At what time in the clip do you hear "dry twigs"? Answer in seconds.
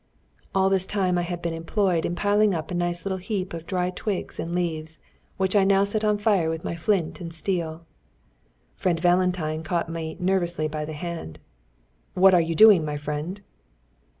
3.67-4.39